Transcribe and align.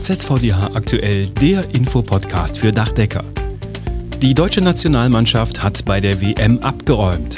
ZVDH 0.00 0.70
aktuell 0.74 1.26
der 1.26 1.74
Infopodcast 1.74 2.58
für 2.58 2.72
Dachdecker. 2.72 3.24
Die 4.22 4.34
deutsche 4.34 4.60
Nationalmannschaft 4.60 5.62
hat 5.62 5.84
bei 5.84 6.00
der 6.00 6.20
WM 6.20 6.58
abgeräumt. 6.60 7.36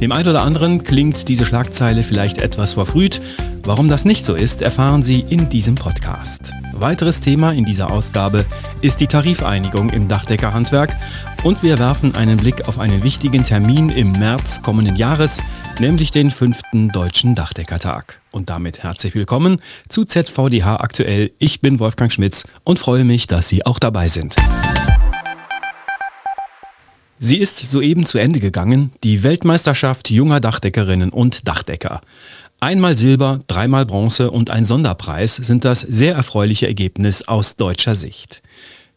Dem 0.00 0.12
einen 0.12 0.28
oder 0.28 0.42
anderen 0.42 0.82
klingt 0.82 1.28
diese 1.28 1.44
Schlagzeile 1.44 2.02
vielleicht 2.02 2.38
etwas 2.38 2.72
verfrüht. 2.74 3.20
Warum 3.64 3.88
das 3.88 4.04
nicht 4.04 4.24
so 4.24 4.34
ist, 4.34 4.62
erfahren 4.62 5.02
Sie 5.02 5.20
in 5.20 5.48
diesem 5.48 5.74
Podcast. 5.74 6.52
Weiteres 6.80 7.20
Thema 7.20 7.52
in 7.52 7.66
dieser 7.66 7.90
Ausgabe 7.90 8.46
ist 8.80 9.00
die 9.00 9.06
Tarifeinigung 9.06 9.90
im 9.90 10.08
Dachdeckerhandwerk 10.08 10.96
und 11.42 11.62
wir 11.62 11.78
werfen 11.78 12.14
einen 12.14 12.38
Blick 12.38 12.68
auf 12.68 12.78
einen 12.78 13.04
wichtigen 13.04 13.44
Termin 13.44 13.90
im 13.90 14.12
März 14.12 14.62
kommenden 14.62 14.96
Jahres, 14.96 15.42
nämlich 15.78 16.10
den 16.10 16.30
fünften 16.30 16.88
Deutschen 16.88 17.34
Dachdeckertag. 17.34 18.22
Und 18.30 18.48
damit 18.48 18.82
herzlich 18.82 19.14
willkommen 19.14 19.60
zu 19.90 20.06
ZVDH 20.06 20.76
aktuell. 20.76 21.32
Ich 21.38 21.60
bin 21.60 21.80
Wolfgang 21.80 22.10
Schmitz 22.10 22.44
und 22.64 22.78
freue 22.78 23.04
mich, 23.04 23.26
dass 23.26 23.50
Sie 23.50 23.66
auch 23.66 23.78
dabei 23.78 24.08
sind. 24.08 24.36
Sie 27.18 27.36
ist 27.36 27.58
soeben 27.58 28.06
zu 28.06 28.16
Ende 28.16 28.40
gegangen, 28.40 28.92
die 29.04 29.22
Weltmeisterschaft 29.22 30.08
junger 30.08 30.40
Dachdeckerinnen 30.40 31.10
und 31.10 31.46
Dachdecker. 31.46 32.00
Einmal 32.62 32.94
Silber, 32.98 33.40
dreimal 33.46 33.86
Bronze 33.86 34.30
und 34.30 34.50
ein 34.50 34.64
Sonderpreis 34.64 35.36
sind 35.36 35.64
das 35.64 35.80
sehr 35.80 36.14
erfreuliche 36.14 36.66
Ergebnis 36.66 37.26
aus 37.26 37.56
deutscher 37.56 37.94
Sicht. 37.94 38.42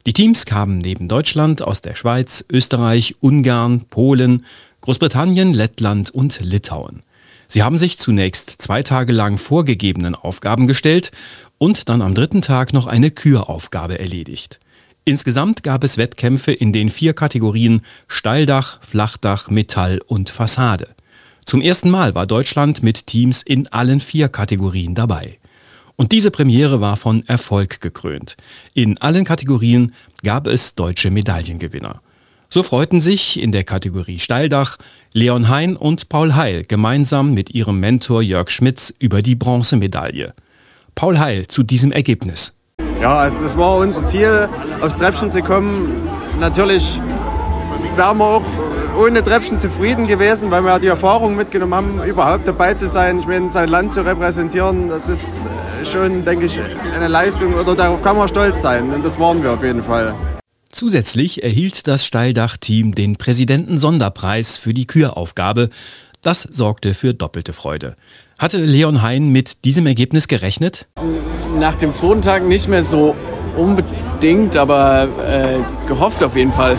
Die 0.06 0.12
Teams 0.12 0.46
kamen 0.46 0.80
neben 0.80 1.08
Deutschland 1.08 1.62
aus 1.62 1.80
der 1.80 1.96
Schweiz, 1.96 2.44
Österreich, 2.52 3.16
Ungarn, 3.22 3.86
Polen, 3.90 4.44
Großbritannien, 4.82 5.54
Lettland 5.54 6.12
und 6.12 6.42
Litauen. 6.42 7.04
Sie 7.48 7.64
haben 7.64 7.80
sich 7.80 7.98
zunächst 7.98 8.50
zwei 8.62 8.84
Tage 8.84 9.14
lang 9.14 9.38
vorgegebenen 9.38 10.16
Aufgaben 10.16 10.68
gestellt 10.68 11.12
und 11.58 11.88
dann 11.88 12.02
am 12.02 12.16
dritten 12.16 12.42
Tag 12.42 12.74
noch 12.74 12.86
eine 12.86 13.12
Küraufgabe 13.12 13.98
erledigt. 13.98 14.60
Insgesamt 15.06 15.64
gab 15.64 15.86
es 15.86 15.98
Wettkämpfe 15.98 16.52
in 16.52 16.74
den 16.74 16.90
vier 16.90 17.14
Kategorien 17.14 17.82
Steildach, 18.10 18.82
Flachdach, 18.82 19.50
Metall 19.50 20.02
und 20.06 20.30
Fassade. 20.30 20.90
Zum 21.54 21.62
ersten 21.62 21.92
Mal 21.92 22.16
war 22.16 22.26
Deutschland 22.26 22.82
mit 22.82 23.06
Teams 23.06 23.44
in 23.44 23.68
allen 23.68 24.00
vier 24.00 24.28
Kategorien 24.28 24.96
dabei. 24.96 25.38
Und 25.96 26.12
diese 26.12 26.32
Premiere 26.32 26.82
war 26.82 26.98
von 26.98 27.24
Erfolg 27.28 27.80
gekrönt. 27.80 28.38
In 28.74 28.98
allen 28.98 29.24
Kategorien 29.24 29.94
gab 30.24 30.48
es 30.48 30.74
deutsche 30.74 31.12
Medaillengewinner. 31.12 32.02
So 32.50 32.64
freuten 32.64 33.02
sich 33.02 33.40
in 33.40 33.52
der 33.52 33.66
Kategorie 33.66 34.18
Steildach 34.18 34.78
Leon 35.14 35.48
Hein 35.48 35.76
und 35.76 36.10
Paul 36.10 36.34
Heil 36.34 36.64
gemeinsam 36.64 37.36
mit 37.36 37.52
ihrem 37.52 37.80
Mentor 37.80 38.24
Jörg 38.24 38.50
Schmitz 38.50 38.92
über 38.98 39.22
die 39.22 39.36
Bronzemedaille. 39.36 40.34
Paul 40.96 41.20
Heil 41.20 41.48
zu 41.48 41.62
diesem 41.62 41.92
Ergebnis. 41.92 42.56
Ja, 43.00 43.30
das 43.30 43.56
war 43.56 43.78
unser 43.78 44.04
Ziel, 44.08 44.50
aufs 44.82 44.98
Treppchen 44.98 45.30
zu 45.30 45.44
kommen. 45.44 46.10
Natürlich 46.40 47.00
wären 47.98 48.18
wir 48.18 48.26
auch 48.26 48.44
ohne 48.98 49.24
Treppchen 49.24 49.60
zufrieden 49.60 50.08
gewesen, 50.08 50.52
weil 50.52 50.64
wir 50.64 50.72
ja 50.72 50.80
die 50.80 50.88
Erfahrung 50.88 51.36
mitgenommen 51.36 51.74
haben, 51.74 52.04
überhaupt 52.04 52.48
dabei 52.48 52.74
zu 52.74 52.88
sein. 52.88 53.20
Ich 53.20 53.26
meine, 53.26 53.50
sein 53.50 53.70
Land 53.70 53.94
zu 53.94 54.06
repräsentieren, 54.06 54.90
das 54.90 55.08
ist 55.08 55.46
äh, 55.46 55.86
schon, 55.86 56.24
denke 56.24 56.46
ich, 56.46 56.60
eine 56.96 57.08
Leistung 57.08 57.54
oder 57.54 57.76
darauf 57.76 58.02
kann 58.04 58.18
man 58.18 58.28
stolz 58.28 58.62
sein. 58.62 58.92
Und 58.92 59.04
das 59.04 59.20
waren 59.20 59.42
wir 59.44 59.52
auf 59.52 59.64
jeden 59.64 59.84
Fall. 59.84 60.14
Zusätzlich 60.72 61.44
erhielt 61.44 61.88
das 61.88 62.06
Steildach-Team 62.06 62.96
den 62.96 63.18
Präsidenten-Sonderpreis 63.18 64.58
für 64.58 64.74
die 64.74 64.88
Küraufgabe. 64.88 65.70
Das 66.22 66.42
sorgte 66.42 66.94
für 66.94 67.14
doppelte 67.14 67.54
Freude. 67.54 67.96
Hatte 68.40 68.58
Leon 68.58 69.02
Hein 69.02 69.30
mit 69.30 69.66
diesem 69.66 69.86
Ergebnis 69.86 70.28
gerechnet? 70.28 70.88
Nach 71.60 71.76
dem 71.76 71.94
zweiten 71.94 72.22
Tag 72.22 72.48
nicht 72.48 72.68
mehr 72.68 72.84
so 72.84 73.16
unbedingt, 73.56 74.58
aber 74.58 75.08
äh, 75.28 75.88
gehofft 75.88 76.24
auf 76.24 76.36
jeden 76.36 76.52
Fall. 76.52 76.78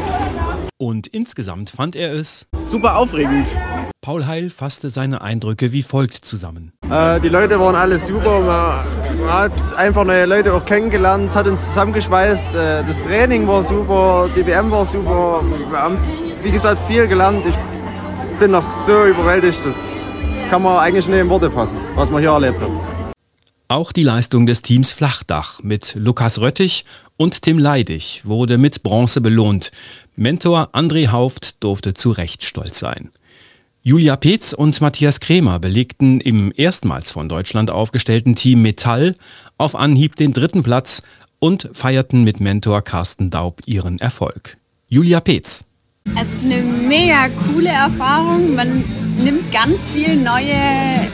Und 0.85 1.07
insgesamt 1.07 1.71
fand 1.71 1.97
er 1.97 2.13
es 2.13 2.47
super 2.69 2.97
aufregend. 2.97 3.57
Paul 4.03 4.27
Heil 4.27 4.51
fasste 4.51 4.91
seine 4.91 5.23
Eindrücke 5.23 5.73
wie 5.73 5.83
folgt 5.83 6.27
zusammen. 6.27 6.75
Äh, 6.91 7.20
die 7.20 7.31
Leute 7.31 7.58
waren 7.58 7.75
alle 7.75 7.98
super. 7.98 8.41
Man, 8.41 9.19
man, 9.19 9.33
hat 9.33 9.77
einfach 9.79 10.05
neue 10.05 10.27
Leute 10.27 10.53
auch 10.53 10.67
kennengelernt. 10.67 11.31
Es 11.31 11.36
hat 11.36 11.47
uns 11.47 11.69
zusammengeschweißt. 11.69 12.55
Äh, 12.55 12.85
das 12.85 13.01
Training 13.01 13.47
war 13.47 13.63
super, 13.63 14.29
die 14.36 14.47
WM 14.47 14.70
war 14.70 14.85
super. 14.85 15.42
Wir 15.70 15.79
haben, 15.79 15.97
wie 16.42 16.51
gesagt, 16.51 16.79
viel 16.87 17.08
gelernt. 17.08 17.47
Ich 17.47 17.57
bin 18.39 18.51
noch 18.51 18.70
so 18.70 19.07
überwältigt. 19.07 19.64
Das 19.64 20.03
kann 20.51 20.61
man 20.61 20.81
eigentlich 20.81 21.08
nicht 21.08 21.19
in 21.19 21.31
Worte 21.31 21.51
fassen, 21.51 21.79
was 21.95 22.11
man 22.11 22.20
hier 22.20 22.33
erlebt 22.33 22.61
hat. 22.61 22.94
Auch 23.69 23.92
die 23.92 24.02
Leistung 24.02 24.45
des 24.45 24.61
Teams 24.61 24.92
Flachdach 24.92 25.63
mit 25.63 25.95
Lukas 25.98 26.39
Röttich 26.39 26.85
und 27.17 27.42
Tim 27.42 27.58
Leidig 27.58 28.20
wurde 28.25 28.58
mit 28.58 28.83
Bronze 28.83 29.23
belohnt. 29.23 29.70
Mentor 30.17 30.70
André 30.75 31.08
Hauft 31.08 31.63
durfte 31.63 31.95
zu 31.95 32.11
Recht 32.11 32.45
stolz 32.45 32.79
sein. 32.79 33.11
Julia 33.83 34.17
Petz 34.17 34.52
und 34.52 34.80
Matthias 34.80 35.20
Kremer 35.20 35.58
belegten 35.58 36.20
im 36.20 36.52
erstmals 36.55 37.11
von 37.11 37.29
Deutschland 37.29 37.70
aufgestellten 37.70 38.35
Team 38.35 38.63
Metall 38.63 39.14
auf 39.57 39.75
Anhieb 39.77 40.17
den 40.17 40.35
dritten 40.35 40.63
Platz 40.63 41.02
und 41.39 41.70
feierten 41.73 42.23
mit 42.23 42.41
Mentor 42.41 42.83
Carsten 42.83 43.31
Daub 43.31 43.63
ihren 43.67 43.98
Erfolg. 43.98 44.58
Julia 44.89 45.20
Petz. 45.20 45.64
Es 46.20 46.33
ist 46.33 46.45
eine 46.45 46.63
mega 46.63 47.29
coole 47.29 47.70
Erfahrung. 47.70 48.55
Man 48.55 48.85
nimmt 49.23 49.51
ganz 49.52 49.89
viele 49.89 50.17
neue 50.17 51.08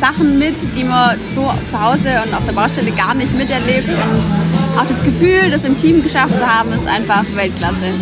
Sachen 0.00 0.38
mit, 0.38 0.74
die 0.74 0.84
man 0.84 1.22
so 1.22 1.52
zu 1.68 1.80
Hause 1.80 2.22
und 2.24 2.34
auf 2.34 2.44
der 2.44 2.52
Baustelle 2.52 2.92
gar 2.92 3.14
nicht 3.14 3.36
miterlebt. 3.36 3.88
Und 3.88 4.78
auch 4.78 4.86
das 4.86 5.02
Gefühl, 5.02 5.50
das 5.50 5.64
im 5.64 5.76
Team 5.76 6.02
geschafft 6.02 6.38
zu 6.38 6.46
haben, 6.46 6.72
ist 6.72 6.86
einfach 6.86 7.24
Weltklasse. 7.34 7.94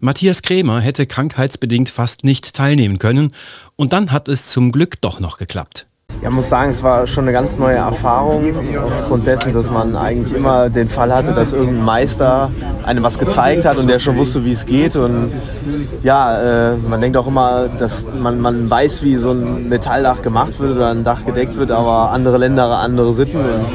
Matthias 0.00 0.42
Krämer 0.42 0.80
hätte 0.80 1.06
krankheitsbedingt 1.06 1.88
fast 1.88 2.24
nicht 2.24 2.54
teilnehmen 2.54 2.98
können 2.98 3.32
und 3.76 3.92
dann 3.94 4.12
hat 4.12 4.28
es 4.28 4.46
zum 4.46 4.70
Glück 4.70 5.00
doch 5.00 5.18
noch 5.18 5.38
geklappt. 5.38 5.86
Ja, 6.22 6.30
muss 6.30 6.48
sagen, 6.48 6.70
es 6.70 6.82
war 6.82 7.06
schon 7.06 7.24
eine 7.24 7.32
ganz 7.32 7.58
neue 7.58 7.76
Erfahrung, 7.76 8.54
aufgrund 8.82 9.26
dessen, 9.26 9.52
dass 9.52 9.70
man 9.70 9.94
eigentlich 9.94 10.32
immer 10.32 10.70
den 10.70 10.88
Fall 10.88 11.14
hatte, 11.14 11.32
dass 11.32 11.52
irgendein 11.52 11.84
Meister 11.84 12.50
einem 12.84 13.02
was 13.02 13.18
gezeigt 13.18 13.64
hat 13.64 13.76
und 13.76 13.86
der 13.88 13.98
schon 13.98 14.16
wusste, 14.16 14.44
wie 14.44 14.52
es 14.52 14.64
geht. 14.64 14.96
Und 14.96 15.32
ja, 16.02 16.72
äh, 16.72 16.76
man 16.76 17.00
denkt 17.00 17.16
auch 17.16 17.26
immer, 17.26 17.68
dass 17.78 18.06
man, 18.18 18.40
man 18.40 18.70
weiß, 18.70 19.02
wie 19.02 19.16
so 19.16 19.32
ein 19.32 19.68
Metalldach 19.68 20.22
gemacht 20.22 20.58
wird 20.60 20.76
oder 20.76 20.90
ein 20.90 21.04
Dach 21.04 21.24
gedeckt 21.24 21.56
wird, 21.56 21.70
aber 21.70 22.10
andere 22.10 22.38
Länder, 22.38 22.78
andere 22.78 23.12
Sitten. 23.12 23.38
Und 23.38 23.66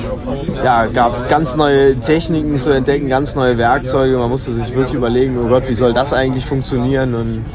ja, 0.63 0.85
gab 0.87 1.29
ganz 1.29 1.55
neue 1.55 1.99
Techniken 1.99 2.59
zu 2.59 2.71
entdecken, 2.71 3.07
ganz 3.07 3.35
neue 3.35 3.57
Werkzeuge. 3.57 4.17
Man 4.17 4.29
musste 4.29 4.51
sich 4.53 4.73
wirklich 4.73 4.93
überlegen, 4.93 5.37
oh 5.37 5.47
Gott, 5.47 5.69
wie 5.69 5.73
soll 5.73 5.93
das 5.93 6.13
eigentlich 6.13 6.45
funktionieren 6.45 7.13
und 7.15 7.45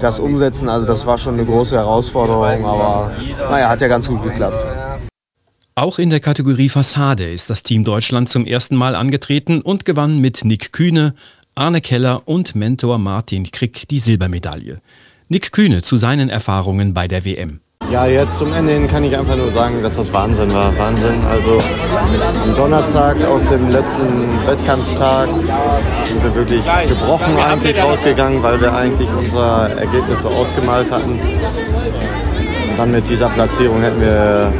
das 0.00 0.20
umsetzen. 0.20 0.68
Also 0.68 0.86
das 0.86 1.06
war 1.06 1.18
schon 1.18 1.34
eine 1.34 1.44
große 1.44 1.76
Herausforderung, 1.76 2.64
aber 2.64 3.12
naja, 3.50 3.68
hat 3.68 3.80
ja 3.80 3.88
ganz 3.88 4.08
gut 4.08 4.22
geklappt. 4.22 4.64
Auch 5.74 5.98
in 5.98 6.10
der 6.10 6.20
Kategorie 6.20 6.68
Fassade 6.68 7.30
ist 7.30 7.48
das 7.48 7.62
Team 7.62 7.84
Deutschland 7.84 8.28
zum 8.28 8.44
ersten 8.44 8.76
Mal 8.76 8.94
angetreten 8.94 9.62
und 9.62 9.84
gewann 9.84 10.20
mit 10.20 10.44
Nick 10.44 10.72
Kühne, 10.72 11.14
Arne 11.54 11.80
Keller 11.80 12.22
und 12.26 12.54
Mentor 12.54 12.98
Martin 12.98 13.50
Krick 13.50 13.88
die 13.88 13.98
Silbermedaille. 13.98 14.80
Nick 15.28 15.52
Kühne 15.52 15.82
zu 15.82 15.96
seinen 15.96 16.28
Erfahrungen 16.28 16.92
bei 16.92 17.08
der 17.08 17.24
WM. 17.24 17.60
Ja, 17.90 18.06
jetzt 18.06 18.38
zum 18.38 18.52
Ende 18.52 18.72
hin 18.72 18.86
kann 18.86 19.02
ich 19.04 19.16
einfach 19.16 19.36
nur 19.36 19.50
sagen, 19.52 19.82
dass 19.82 19.96
das 19.96 20.12
Wahnsinn 20.12 20.54
war. 20.54 20.76
Wahnsinn. 20.78 21.24
Also 21.28 21.60
am 22.44 22.54
Donnerstag 22.54 23.16
aus 23.24 23.48
dem 23.48 23.70
letzten 23.70 24.46
Wettkampftag 24.46 25.28
sind 26.08 26.24
wir 26.24 26.34
wirklich 26.34 26.62
gebrochen 26.88 27.36
eigentlich 27.36 27.82
rausgegangen, 27.82 28.42
weil 28.42 28.60
wir 28.60 28.72
eigentlich 28.72 29.08
unser 29.18 29.70
Ergebnis 29.70 30.22
so 30.22 30.28
ausgemalt 30.28 30.90
hatten 30.90 31.18
dann 32.80 32.92
mit 32.92 33.06
dieser 33.10 33.28
Platzierung 33.28 33.82
hätten 33.82 34.00
wir, 34.00 34.50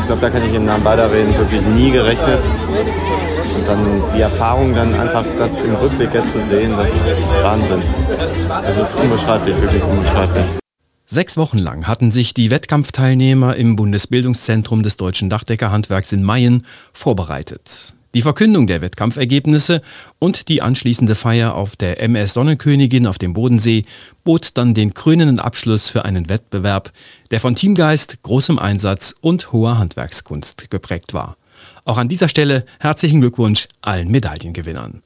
ich 0.00 0.06
glaube, 0.06 0.22
da 0.22 0.30
kann 0.30 0.42
ich 0.48 0.54
im 0.54 0.64
Namen 0.64 0.82
beider 0.82 1.12
reden, 1.12 1.36
wirklich 1.36 1.60
nie 1.60 1.90
gerechnet. 1.90 2.40
Und 2.42 3.68
dann 3.68 4.02
die 4.16 4.22
Erfahrung, 4.22 4.74
dann 4.74 4.98
einfach 4.98 5.22
das 5.38 5.60
im 5.60 5.74
Rückblick 5.74 6.14
jetzt 6.14 6.32
zu 6.32 6.42
sehen, 6.42 6.74
das 6.78 6.88
ist 6.88 7.28
Wahnsinn. 7.42 7.82
Das 8.18 8.88
ist 8.88 8.94
unbeschreiblich, 8.98 9.60
wirklich 9.60 9.82
unbeschreiblich. 9.82 10.65
Sechs 11.08 11.36
Wochen 11.36 11.58
lang 11.58 11.86
hatten 11.86 12.10
sich 12.10 12.34
die 12.34 12.50
Wettkampfteilnehmer 12.50 13.54
im 13.54 13.76
Bundesbildungszentrum 13.76 14.82
des 14.82 14.96
Deutschen 14.96 15.30
Dachdeckerhandwerks 15.30 16.10
in 16.10 16.24
Mayen 16.24 16.66
vorbereitet. 16.92 17.94
Die 18.12 18.22
Verkündung 18.22 18.66
der 18.66 18.80
Wettkampfergebnisse 18.80 19.82
und 20.18 20.48
die 20.48 20.62
anschließende 20.62 21.14
Feier 21.14 21.54
auf 21.54 21.76
der 21.76 22.02
MS 22.02 22.32
Sonnenkönigin 22.32 23.06
auf 23.06 23.18
dem 23.18 23.34
Bodensee 23.34 23.84
bot 24.24 24.50
dann 24.54 24.74
den 24.74 24.94
krönenden 24.94 25.38
Abschluss 25.38 25.88
für 25.88 26.04
einen 26.04 26.28
Wettbewerb, 26.28 26.90
der 27.30 27.38
von 27.38 27.54
Teamgeist, 27.54 28.20
großem 28.24 28.58
Einsatz 28.58 29.14
und 29.20 29.52
hoher 29.52 29.78
Handwerkskunst 29.78 30.70
geprägt 30.70 31.14
war. 31.14 31.36
Auch 31.84 31.98
an 31.98 32.08
dieser 32.08 32.28
Stelle 32.28 32.64
herzlichen 32.80 33.20
Glückwunsch 33.20 33.68
allen 33.80 34.10
Medaillengewinnern. 34.10 35.02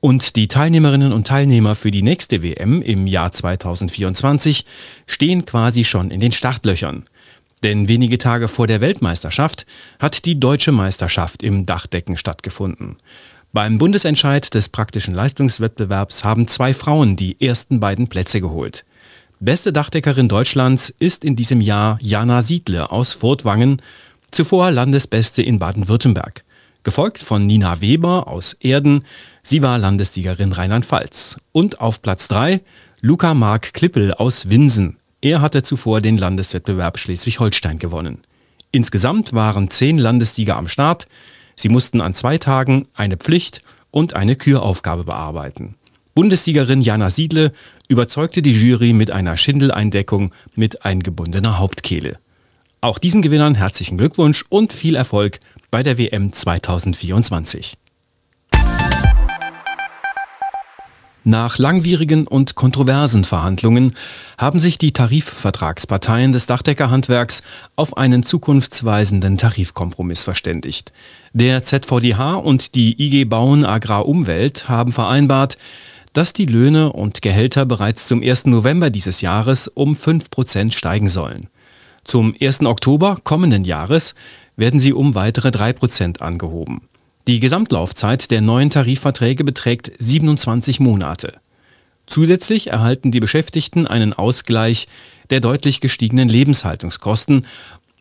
Und 0.00 0.36
die 0.36 0.46
Teilnehmerinnen 0.46 1.12
und 1.12 1.26
Teilnehmer 1.26 1.74
für 1.74 1.90
die 1.90 2.02
nächste 2.02 2.42
WM 2.42 2.82
im 2.82 3.06
Jahr 3.08 3.32
2024 3.32 4.64
stehen 5.06 5.44
quasi 5.44 5.84
schon 5.84 6.10
in 6.10 6.20
den 6.20 6.30
Startlöchern. 6.30 7.06
Denn 7.64 7.88
wenige 7.88 8.18
Tage 8.18 8.46
vor 8.46 8.68
der 8.68 8.80
Weltmeisterschaft 8.80 9.66
hat 9.98 10.24
die 10.24 10.38
deutsche 10.38 10.70
Meisterschaft 10.70 11.42
im 11.42 11.66
Dachdecken 11.66 12.16
stattgefunden. 12.16 12.96
Beim 13.52 13.78
Bundesentscheid 13.78 14.54
des 14.54 14.68
praktischen 14.68 15.14
Leistungswettbewerbs 15.14 16.22
haben 16.22 16.46
zwei 16.46 16.74
Frauen 16.74 17.16
die 17.16 17.40
ersten 17.40 17.80
beiden 17.80 18.06
Plätze 18.06 18.40
geholt. 18.40 18.84
Beste 19.40 19.72
Dachdeckerin 19.72 20.28
Deutschlands 20.28 20.90
ist 20.98 21.24
in 21.24 21.34
diesem 21.34 21.60
Jahr 21.60 21.98
Jana 22.00 22.42
Siedle 22.42 22.92
aus 22.92 23.14
Furtwangen, 23.14 23.82
zuvor 24.30 24.70
Landesbeste 24.70 25.42
in 25.42 25.58
Baden-Württemberg. 25.58 26.44
Gefolgt 26.88 27.22
von 27.22 27.46
Nina 27.46 27.82
Weber 27.82 28.28
aus 28.28 28.54
Erden, 28.60 29.04
sie 29.42 29.60
war 29.60 29.76
Landessiegerin 29.76 30.52
Rheinland-Pfalz. 30.52 31.36
Und 31.52 31.82
auf 31.82 32.00
Platz 32.00 32.28
3 32.28 32.62
Luca 33.02 33.34
Mark 33.34 33.74
Klippel 33.74 34.14
aus 34.14 34.48
Winsen. 34.48 34.96
Er 35.20 35.42
hatte 35.42 35.62
zuvor 35.62 36.00
den 36.00 36.16
Landeswettbewerb 36.16 36.98
Schleswig-Holstein 36.98 37.78
gewonnen. 37.78 38.22
Insgesamt 38.72 39.34
waren 39.34 39.68
zehn 39.68 39.98
Landessieger 39.98 40.56
am 40.56 40.66
Start. 40.66 41.08
Sie 41.56 41.68
mussten 41.68 42.00
an 42.00 42.14
zwei 42.14 42.38
Tagen 42.38 42.88
eine 42.94 43.18
Pflicht 43.18 43.60
und 43.90 44.14
eine 44.14 44.34
Küraufgabe 44.34 45.04
bearbeiten. 45.04 45.74
Bundessiegerin 46.14 46.80
Jana 46.80 47.10
Siedle 47.10 47.52
überzeugte 47.88 48.40
die 48.40 48.58
Jury 48.58 48.94
mit 48.94 49.10
einer 49.10 49.36
Schindeleindeckung 49.36 50.32
mit 50.54 50.86
eingebundener 50.86 51.58
Hauptkehle. 51.58 52.18
Auch 52.80 52.98
diesen 52.98 53.20
Gewinnern 53.20 53.56
herzlichen 53.56 53.98
Glückwunsch 53.98 54.46
und 54.48 54.72
viel 54.72 54.94
Erfolg 54.94 55.40
bei 55.70 55.82
der 55.82 55.98
WM 55.98 56.32
2024. 56.32 57.76
Nach 61.24 61.58
langwierigen 61.58 62.26
und 62.26 62.54
kontroversen 62.54 63.22
Verhandlungen 63.24 63.94
haben 64.38 64.58
sich 64.58 64.78
die 64.78 64.92
Tarifvertragsparteien 64.92 66.32
des 66.32 66.46
Dachdeckerhandwerks 66.46 67.42
auf 67.76 67.98
einen 67.98 68.22
zukunftsweisenden 68.22 69.36
Tarifkompromiss 69.36 70.24
verständigt. 70.24 70.90
Der 71.34 71.62
ZVDH 71.62 72.36
und 72.36 72.74
die 72.74 72.98
IG 72.98 73.26
Bauen 73.26 73.66
Agrar 73.66 74.06
Umwelt 74.08 74.70
haben 74.70 74.90
vereinbart, 74.90 75.58
dass 76.14 76.32
die 76.32 76.46
Löhne 76.46 76.94
und 76.94 77.20
Gehälter 77.20 77.66
bereits 77.66 78.08
zum 78.08 78.22
1. 78.22 78.46
November 78.46 78.88
dieses 78.88 79.20
Jahres 79.20 79.68
um 79.68 79.94
5% 79.94 80.72
steigen 80.72 81.08
sollen. 81.08 81.48
Zum 82.04 82.34
1. 82.40 82.62
Oktober 82.62 83.18
kommenden 83.22 83.64
Jahres 83.66 84.14
werden 84.58 84.80
sie 84.80 84.92
um 84.92 85.14
weitere 85.14 85.48
3% 85.48 86.20
angehoben. 86.20 86.82
Die 87.26 87.40
Gesamtlaufzeit 87.40 88.30
der 88.30 88.42
neuen 88.42 88.68
Tarifverträge 88.68 89.44
beträgt 89.44 89.92
27 89.98 90.80
Monate. 90.80 91.34
Zusätzlich 92.06 92.68
erhalten 92.68 93.12
die 93.12 93.20
Beschäftigten 93.20 93.86
einen 93.86 94.12
Ausgleich 94.12 94.88
der 95.30 95.40
deutlich 95.40 95.80
gestiegenen 95.80 96.28
Lebenshaltungskosten, 96.28 97.46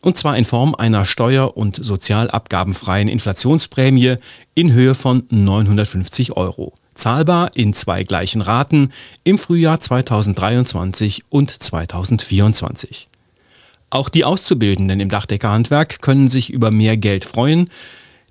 und 0.01 0.17
zwar 0.17 0.37
in 0.37 0.45
Form 0.45 0.75
einer 0.75 1.05
steuer- 1.05 1.57
und 1.57 1.75
sozialabgabenfreien 1.75 3.09
Inflationsprämie 3.09 4.15
in 4.55 4.71
Höhe 4.71 4.95
von 4.95 5.23
950 5.29 6.37
Euro. 6.37 6.73
Zahlbar 6.95 7.51
in 7.55 7.73
zwei 7.73 8.03
gleichen 8.03 8.41
Raten 8.41 8.91
im 9.23 9.37
Frühjahr 9.37 9.79
2023 9.79 11.23
und 11.29 11.51
2024. 11.51 13.09
Auch 13.89 14.09
die 14.09 14.25
Auszubildenden 14.25 14.99
im 14.99 15.09
Dachdeckerhandwerk 15.09 16.01
können 16.01 16.27
sich 16.29 16.51
über 16.51 16.71
mehr 16.71 16.97
Geld 16.97 17.23
freuen, 17.23 17.69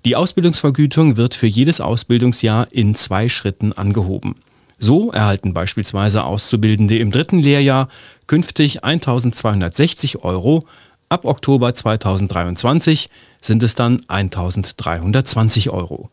die 0.05 0.15
Ausbildungsvergütung 0.15 1.17
wird 1.17 1.33
für 1.35 1.47
jedes 1.47 1.81
Ausbildungsjahr 1.81 2.67
in 2.71 2.93
zwei 2.95 3.27
Schritten 3.27 3.73
angehoben. 3.73 4.35
So 4.79 5.11
erhalten 5.11 5.53
beispielsweise 5.53 6.23
Auszubildende 6.23 6.99
im 6.99 7.11
dritten 7.11 7.39
Lehrjahr 7.39 7.89
künftig 8.27 8.83
1260 8.83 10.23
Euro, 10.23 10.63
ab 11.09 11.25
Oktober 11.25 11.73
2023 11.73 13.09
sind 13.41 13.63
es 13.63 13.73
dann 13.73 14.01
1320 14.07 15.71
Euro. 15.71 16.11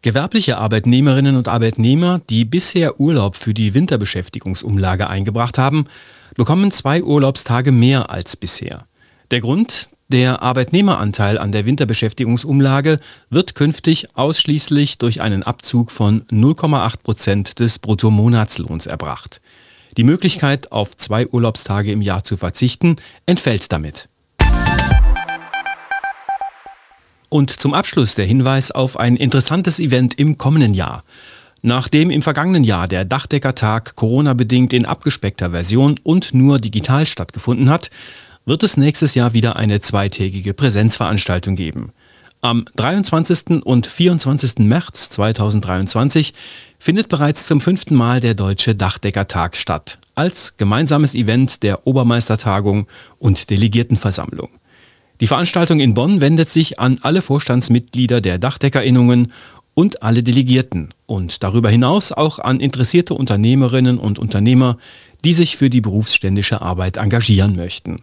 Gewerbliche 0.00 0.56
Arbeitnehmerinnen 0.56 1.36
und 1.36 1.46
Arbeitnehmer, 1.46 2.22
die 2.30 2.44
bisher 2.44 2.98
Urlaub 2.98 3.36
für 3.36 3.54
die 3.54 3.74
Winterbeschäftigungsumlage 3.74 5.08
eingebracht 5.08 5.58
haben, 5.58 5.86
bekommen 6.34 6.70
zwei 6.70 7.02
Urlaubstage 7.02 7.72
mehr 7.72 8.10
als 8.10 8.36
bisher. 8.36 8.86
Der 9.30 9.40
Grund, 9.40 9.90
der 10.08 10.42
Arbeitnehmeranteil 10.42 11.38
an 11.38 11.52
der 11.52 11.64
Winterbeschäftigungsumlage 11.64 13.00
wird 13.30 13.54
künftig 13.54 14.14
ausschließlich 14.14 14.98
durch 14.98 15.22
einen 15.22 15.42
Abzug 15.42 15.90
von 15.90 16.22
0,8 16.26 17.02
Prozent 17.02 17.58
des 17.60 17.78
Bruttomonatslohns 17.78 18.86
erbracht. 18.86 19.40
Die 19.96 20.04
Möglichkeit, 20.04 20.72
auf 20.72 20.96
zwei 20.96 21.26
Urlaubstage 21.26 21.92
im 21.92 22.02
Jahr 22.02 22.24
zu 22.24 22.36
verzichten, 22.36 22.96
entfällt 23.26 23.72
damit. 23.72 24.08
Und 27.28 27.50
zum 27.50 27.72
Abschluss 27.72 28.14
der 28.14 28.26
Hinweis 28.26 28.70
auf 28.70 28.98
ein 28.98 29.16
interessantes 29.16 29.80
Event 29.80 30.18
im 30.18 30.36
kommenden 30.36 30.74
Jahr. 30.74 31.04
Nachdem 31.64 32.10
im 32.10 32.22
vergangenen 32.22 32.64
Jahr 32.64 32.88
der 32.88 33.04
Dachdeckertag 33.04 33.94
Corona-bedingt 33.94 34.72
in 34.72 34.84
abgespeckter 34.84 35.52
Version 35.52 35.94
und 36.02 36.34
nur 36.34 36.58
digital 36.58 37.06
stattgefunden 37.06 37.70
hat, 37.70 37.88
wird 38.44 38.64
es 38.64 38.76
nächstes 38.76 39.14
Jahr 39.14 39.32
wieder 39.32 39.54
eine 39.54 39.80
zweitägige 39.80 40.54
Präsenzveranstaltung 40.54 41.54
geben. 41.54 41.92
Am 42.40 42.64
23. 42.74 43.64
und 43.64 43.86
24. 43.86 44.58
März 44.58 45.10
2023 45.10 46.34
findet 46.80 47.08
bereits 47.08 47.46
zum 47.46 47.60
fünften 47.60 47.94
Mal 47.94 48.18
der 48.18 48.34
Deutsche 48.34 48.74
Dachdeckertag 48.74 49.56
statt, 49.56 50.00
als 50.16 50.56
gemeinsames 50.56 51.14
Event 51.14 51.62
der 51.62 51.86
Obermeistertagung 51.86 52.88
und 53.20 53.50
Delegiertenversammlung. 53.50 54.48
Die 55.20 55.28
Veranstaltung 55.28 55.78
in 55.78 55.94
Bonn 55.94 56.20
wendet 56.20 56.50
sich 56.50 56.80
an 56.80 56.98
alle 57.02 57.22
Vorstandsmitglieder 57.22 58.20
der 58.20 58.38
Dachdeckerinnungen 58.38 59.30
und 59.74 60.02
alle 60.02 60.22
Delegierten 60.22 60.90
und 61.06 61.42
darüber 61.42 61.70
hinaus 61.70 62.12
auch 62.12 62.38
an 62.38 62.60
interessierte 62.60 63.14
Unternehmerinnen 63.14 63.98
und 63.98 64.18
Unternehmer, 64.18 64.78
die 65.24 65.32
sich 65.32 65.56
für 65.56 65.70
die 65.70 65.80
berufsständische 65.80 66.60
Arbeit 66.60 66.96
engagieren 66.96 67.56
möchten. 67.56 68.02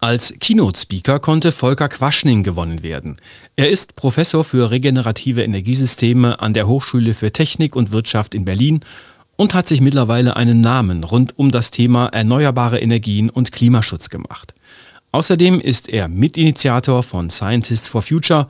Als 0.00 0.32
Keynote-Speaker 0.38 1.18
konnte 1.18 1.50
Volker 1.50 1.88
Quaschning 1.88 2.44
gewonnen 2.44 2.84
werden. 2.84 3.16
Er 3.56 3.68
ist 3.68 3.96
Professor 3.96 4.44
für 4.44 4.70
regenerative 4.70 5.42
Energiesysteme 5.42 6.40
an 6.40 6.54
der 6.54 6.68
Hochschule 6.68 7.14
für 7.14 7.32
Technik 7.32 7.74
und 7.74 7.90
Wirtschaft 7.90 8.34
in 8.34 8.44
Berlin 8.44 8.80
und 9.34 9.54
hat 9.54 9.66
sich 9.66 9.80
mittlerweile 9.80 10.36
einen 10.36 10.60
Namen 10.60 11.02
rund 11.02 11.36
um 11.36 11.50
das 11.50 11.72
Thema 11.72 12.06
erneuerbare 12.06 12.78
Energien 12.78 13.28
und 13.28 13.50
Klimaschutz 13.50 14.08
gemacht. 14.08 14.54
Außerdem 15.10 15.60
ist 15.60 15.88
er 15.88 16.06
Mitinitiator 16.08 17.02
von 17.02 17.30
Scientists 17.30 17.88
for 17.88 18.02
Future 18.02 18.46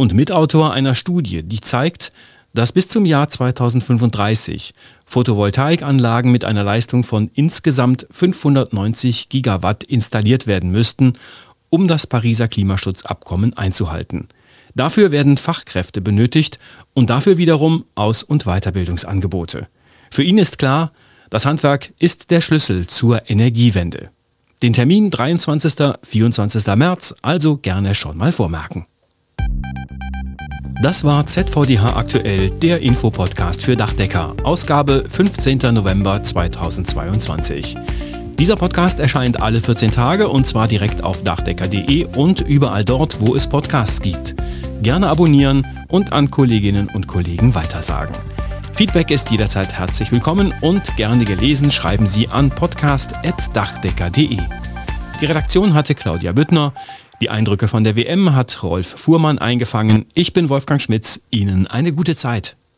und 0.00 0.14
Mitautor 0.14 0.72
einer 0.72 0.94
Studie, 0.94 1.42
die 1.42 1.60
zeigt, 1.60 2.10
dass 2.54 2.72
bis 2.72 2.88
zum 2.88 3.04
Jahr 3.04 3.28
2035 3.28 4.72
Photovoltaikanlagen 5.04 6.32
mit 6.32 6.46
einer 6.46 6.64
Leistung 6.64 7.04
von 7.04 7.30
insgesamt 7.34 8.06
590 8.10 9.28
Gigawatt 9.28 9.84
installiert 9.84 10.46
werden 10.46 10.70
müssten, 10.70 11.18
um 11.68 11.86
das 11.86 12.06
Pariser 12.06 12.48
Klimaschutzabkommen 12.48 13.58
einzuhalten. 13.58 14.28
Dafür 14.74 15.10
werden 15.10 15.36
Fachkräfte 15.36 16.00
benötigt 16.00 16.58
und 16.94 17.10
dafür 17.10 17.36
wiederum 17.36 17.84
Aus- 17.94 18.22
und 18.22 18.44
Weiterbildungsangebote. 18.44 19.68
Für 20.10 20.22
ihn 20.22 20.38
ist 20.38 20.56
klar, 20.56 20.92
das 21.28 21.44
Handwerk 21.44 21.92
ist 21.98 22.30
der 22.30 22.40
Schlüssel 22.40 22.86
zur 22.86 23.28
Energiewende. 23.28 24.08
Den 24.62 24.72
Termin 24.72 25.10
23. 25.10 25.74
24. 26.02 26.66
März 26.76 27.14
also 27.20 27.58
gerne 27.58 27.94
schon 27.94 28.16
mal 28.16 28.32
vormerken. 28.32 28.86
Das 30.82 31.04
war 31.04 31.26
ZVDH 31.26 31.94
aktuell, 31.94 32.50
der 32.50 32.80
Infopodcast 32.80 33.62
für 33.62 33.76
Dachdecker, 33.76 34.34
Ausgabe 34.44 35.04
15. 35.06 35.58
November 35.74 36.22
2022. 36.22 37.76
Dieser 38.38 38.56
Podcast 38.56 38.98
erscheint 38.98 39.42
alle 39.42 39.60
14 39.60 39.90
Tage 39.90 40.26
und 40.28 40.46
zwar 40.46 40.68
direkt 40.68 41.04
auf 41.04 41.22
dachdecker.de 41.22 42.06
und 42.16 42.40
überall 42.40 42.86
dort, 42.86 43.20
wo 43.20 43.36
es 43.36 43.46
Podcasts 43.46 44.00
gibt. 44.00 44.34
Gerne 44.80 45.08
abonnieren 45.08 45.66
und 45.88 46.14
an 46.14 46.30
Kolleginnen 46.30 46.88
und 46.94 47.06
Kollegen 47.06 47.54
weitersagen. 47.54 48.16
Feedback 48.72 49.10
ist 49.10 49.30
jederzeit 49.30 49.74
herzlich 49.74 50.10
willkommen 50.10 50.54
und 50.62 50.96
gerne 50.96 51.26
gelesen 51.26 51.70
schreiben 51.70 52.06
Sie 52.06 52.26
an 52.28 52.48
podcast.dachdecker.de. 52.48 54.38
Die 55.20 55.26
Redaktion 55.26 55.74
hatte 55.74 55.94
Claudia 55.94 56.32
Büttner. 56.32 56.72
Die 57.20 57.28
Eindrücke 57.28 57.68
von 57.68 57.84
der 57.84 57.96
WM 57.96 58.34
hat 58.34 58.62
Rolf 58.62 58.94
Fuhrmann 58.98 59.38
eingefangen. 59.38 60.06
Ich 60.14 60.32
bin 60.32 60.48
Wolfgang 60.48 60.80
Schmitz. 60.80 61.20
Ihnen 61.30 61.66
eine 61.66 61.92
gute 61.92 62.16
Zeit. 62.16 62.56